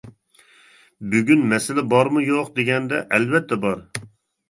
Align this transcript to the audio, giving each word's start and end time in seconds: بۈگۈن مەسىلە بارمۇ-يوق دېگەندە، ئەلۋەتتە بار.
بۈگۈن 1.11 1.45
مەسىلە 1.53 1.85
بارمۇ-يوق 1.93 2.53
دېگەندە، 2.59 3.07
ئەلۋەتتە 3.15 3.65
بار. 3.69 3.89